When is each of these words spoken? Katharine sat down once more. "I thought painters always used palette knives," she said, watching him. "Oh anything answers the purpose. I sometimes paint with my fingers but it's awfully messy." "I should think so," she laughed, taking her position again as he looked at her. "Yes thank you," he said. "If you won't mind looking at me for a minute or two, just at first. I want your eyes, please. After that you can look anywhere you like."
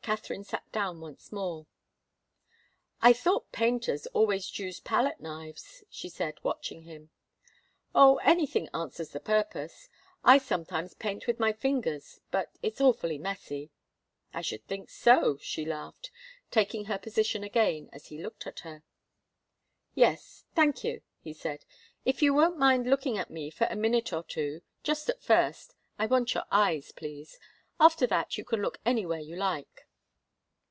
Katharine 0.00 0.42
sat 0.44 0.64
down 0.72 1.02
once 1.02 1.30
more. 1.32 1.66
"I 3.02 3.12
thought 3.12 3.52
painters 3.52 4.06
always 4.14 4.58
used 4.58 4.82
palette 4.82 5.20
knives," 5.20 5.84
she 5.90 6.08
said, 6.08 6.38
watching 6.42 6.84
him. 6.84 7.10
"Oh 7.94 8.16
anything 8.24 8.70
answers 8.72 9.10
the 9.10 9.20
purpose. 9.20 9.90
I 10.24 10.38
sometimes 10.38 10.94
paint 10.94 11.26
with 11.26 11.38
my 11.38 11.52
fingers 11.52 12.22
but 12.30 12.56
it's 12.62 12.80
awfully 12.80 13.18
messy." 13.18 13.70
"I 14.32 14.40
should 14.40 14.66
think 14.66 14.88
so," 14.88 15.36
she 15.42 15.66
laughed, 15.66 16.10
taking 16.50 16.86
her 16.86 16.96
position 16.98 17.44
again 17.44 17.90
as 17.92 18.06
he 18.06 18.16
looked 18.16 18.46
at 18.46 18.60
her. 18.60 18.84
"Yes 19.94 20.46
thank 20.54 20.82
you," 20.84 21.02
he 21.20 21.34
said. 21.34 21.66
"If 22.06 22.22
you 22.22 22.32
won't 22.32 22.56
mind 22.56 22.88
looking 22.88 23.18
at 23.18 23.28
me 23.28 23.50
for 23.50 23.66
a 23.68 23.76
minute 23.76 24.14
or 24.14 24.22
two, 24.22 24.62
just 24.82 25.10
at 25.10 25.22
first. 25.22 25.74
I 25.98 26.06
want 26.06 26.32
your 26.32 26.44
eyes, 26.50 26.92
please. 26.92 27.38
After 27.78 28.06
that 28.06 28.38
you 28.38 28.46
can 28.46 28.62
look 28.62 28.78
anywhere 28.86 29.20
you 29.20 29.36
like." 29.36 29.84